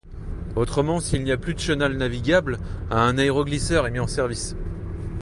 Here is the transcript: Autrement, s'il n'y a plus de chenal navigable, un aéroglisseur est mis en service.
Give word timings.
Autrement, 0.55 0.99
s'il 0.99 1.23
n'y 1.23 1.31
a 1.31 1.37
plus 1.37 1.53
de 1.53 1.59
chenal 1.59 1.95
navigable, 1.95 2.57
un 2.89 3.19
aéroglisseur 3.19 3.85
est 3.85 3.91
mis 3.91 3.99
en 3.99 4.07
service. 4.07 4.55